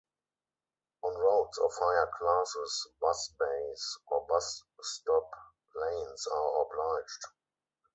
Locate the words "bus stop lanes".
4.27-6.25